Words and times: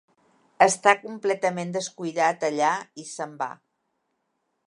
Està 0.65 0.93
completament 1.01 1.75
descuidat 1.75 2.47
allà 2.49 2.71
i 3.03 3.07
se'n 3.13 3.39
va. 3.45 3.53